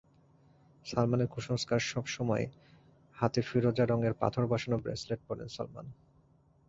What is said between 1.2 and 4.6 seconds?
কুসংস্কারসব সময় হাতে ফিরোজা রঙের পাথর